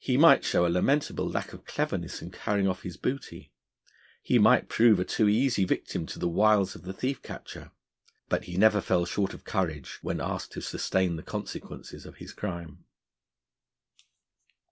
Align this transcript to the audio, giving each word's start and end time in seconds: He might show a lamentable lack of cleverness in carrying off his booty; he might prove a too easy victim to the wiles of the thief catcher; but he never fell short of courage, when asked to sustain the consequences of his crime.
He 0.00 0.16
might 0.16 0.44
show 0.44 0.66
a 0.66 0.66
lamentable 0.68 1.28
lack 1.30 1.52
of 1.52 1.64
cleverness 1.64 2.20
in 2.20 2.32
carrying 2.32 2.66
off 2.66 2.82
his 2.82 2.96
booty; 2.96 3.52
he 4.20 4.36
might 4.36 4.68
prove 4.68 4.98
a 4.98 5.04
too 5.04 5.28
easy 5.28 5.64
victim 5.64 6.04
to 6.06 6.18
the 6.18 6.26
wiles 6.28 6.74
of 6.74 6.82
the 6.82 6.92
thief 6.92 7.22
catcher; 7.22 7.70
but 8.28 8.46
he 8.46 8.56
never 8.56 8.80
fell 8.80 9.04
short 9.04 9.34
of 9.34 9.44
courage, 9.44 10.00
when 10.02 10.20
asked 10.20 10.50
to 10.54 10.60
sustain 10.62 11.14
the 11.14 11.22
consequences 11.22 12.04
of 12.06 12.16
his 12.16 12.32
crime. 12.32 12.84